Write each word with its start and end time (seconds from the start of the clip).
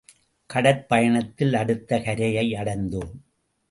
கடற் 0.45 0.87
பயணத்தில் 0.87 1.53
அடுத்த 1.53 2.01
கரையை 2.01 2.53
அடைந்தோம். 2.53 3.13